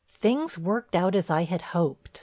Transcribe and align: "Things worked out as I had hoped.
"Things 0.07 0.57
worked 0.57 0.95
out 0.95 1.13
as 1.13 1.29
I 1.29 1.43
had 1.43 1.61
hoped. 1.77 2.19